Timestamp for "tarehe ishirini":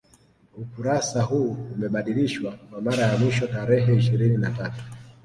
3.47-4.37